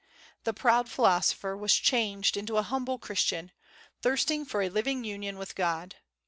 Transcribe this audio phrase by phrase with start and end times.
[0.45, 3.51] The proud philosopher was changed into a humble Christian,
[4.01, 5.97] thirsting for a living union with God.